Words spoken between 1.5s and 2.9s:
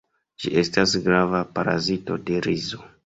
parazito de rizo.